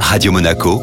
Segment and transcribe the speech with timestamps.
[0.00, 0.80] Radio Monaco,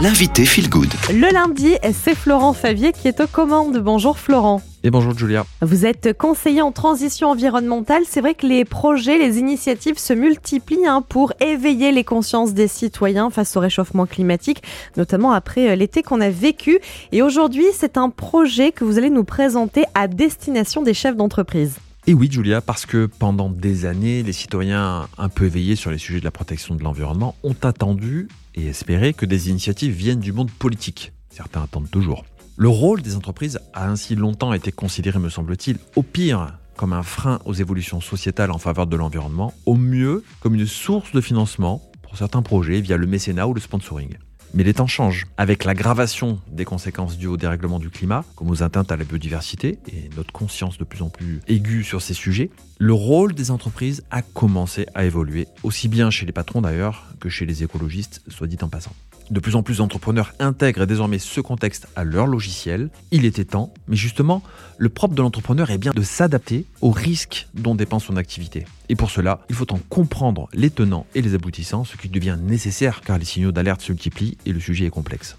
[0.00, 0.92] l'invité Feel Good.
[1.10, 3.78] Le lundi, c'est Florent Favier qui est aux commandes.
[3.78, 4.62] Bonjour Florent.
[4.84, 5.44] Et bonjour Julia.
[5.62, 8.02] Vous êtes conseiller en transition environnementale.
[8.06, 12.68] C'est vrai que les projets, les initiatives se multiplient hein, pour éveiller les consciences des
[12.68, 14.62] citoyens face au réchauffement climatique,
[14.96, 16.78] notamment après euh, l'été qu'on a vécu.
[17.10, 21.78] Et aujourd'hui, c'est un projet que vous allez nous présenter à destination des chefs d'entreprise.
[22.08, 25.98] Et oui, Julia, parce que pendant des années, les citoyens un peu éveillés sur les
[25.98, 30.32] sujets de la protection de l'environnement ont attendu et espéré que des initiatives viennent du
[30.32, 31.12] monde politique.
[31.30, 32.24] Certains attendent toujours.
[32.56, 37.02] Le rôle des entreprises a ainsi longtemps été considéré, me semble-t-il, au pire comme un
[37.02, 41.82] frein aux évolutions sociétales en faveur de l'environnement, au mieux comme une source de financement
[42.02, 44.16] pour certains projets via le mécénat ou le sponsoring.
[44.56, 45.26] Mais les temps changent.
[45.36, 49.78] Avec l'aggravation des conséquences dues au dérèglement du climat, comme aux atteintes à la biodiversité,
[49.86, 54.02] et notre conscience de plus en plus aiguë sur ces sujets, le rôle des entreprises
[54.10, 58.46] a commencé à évoluer, aussi bien chez les patrons d'ailleurs que chez les écologistes, soit
[58.46, 58.92] dit en passant.
[59.30, 62.90] De plus en plus d'entrepreneurs intègrent désormais ce contexte à leur logiciel.
[63.10, 64.40] Il était temps, mais justement,
[64.78, 68.66] le propre de l'entrepreneur est bien de s'adapter aux risques dont dépend son activité.
[68.88, 72.38] Et pour cela, il faut en comprendre les tenants et les aboutissants, ce qui devient
[72.40, 75.36] nécessaire car les signaux d'alerte se multiplient et le sujet est complexe.